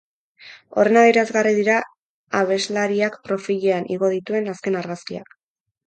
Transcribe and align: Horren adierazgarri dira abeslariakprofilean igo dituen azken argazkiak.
Horren 0.79 0.97
adierazgarri 1.01 1.51
dira 1.59 1.75
abeslariakprofilean 2.41 3.89
igo 3.97 4.13
dituen 4.19 4.55
azken 4.57 4.85
argazkiak. 4.85 5.43